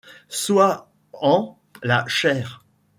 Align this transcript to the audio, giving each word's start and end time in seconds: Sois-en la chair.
Sois-en 0.29 1.59
la 1.83 2.07
chair. 2.07 2.65